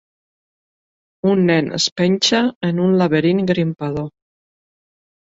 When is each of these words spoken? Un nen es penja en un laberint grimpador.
Un 1.33 1.43
nen 1.51 1.69
es 1.79 1.87
penja 2.03 2.41
en 2.73 2.83
un 2.89 2.99
laberint 3.05 3.47
grimpador. 3.55 4.13